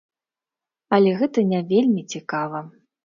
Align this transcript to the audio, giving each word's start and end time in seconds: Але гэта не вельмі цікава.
Але 0.97 1.11
гэта 1.21 1.39
не 1.51 1.61
вельмі 1.75 2.01
цікава. 2.15 2.65